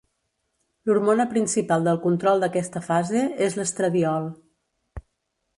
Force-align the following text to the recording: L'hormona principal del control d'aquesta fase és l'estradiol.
L'hormona 0.89 1.27
principal 1.33 1.85
del 1.89 2.01
control 2.07 2.43
d'aquesta 2.45 2.83
fase 2.89 3.23
és 3.49 3.61
l'estradiol. 3.61 4.29